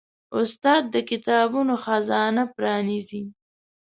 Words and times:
استاد 0.39 0.83
د 0.93 0.95
کتابونو 1.09 1.73
خزانه 1.83 2.43
پرانیزي. 2.55 3.23